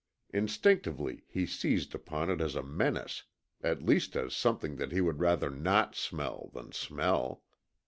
[0.33, 3.25] Instinctively he seized upon it as a menace
[3.61, 7.43] at least as something that he would rather NOT smell than smell.